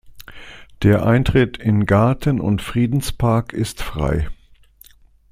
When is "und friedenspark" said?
2.41-3.53